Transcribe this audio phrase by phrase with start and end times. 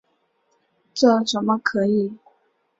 [0.95, 2.17] 这怎么可以！